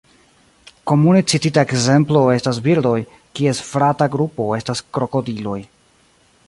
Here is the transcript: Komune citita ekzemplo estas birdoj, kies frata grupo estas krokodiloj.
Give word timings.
Komune 0.91 1.19
citita 1.31 1.63
ekzemplo 1.67 2.23
estas 2.37 2.61
birdoj, 2.69 2.97
kies 3.41 3.61
frata 3.69 4.11
grupo 4.17 4.51
estas 4.61 4.85
krokodiloj. 4.99 5.59